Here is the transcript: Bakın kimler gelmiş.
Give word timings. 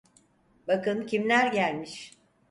Bakın 0.67 1.05
kimler 1.05 1.47
gelmiş. 1.51 2.13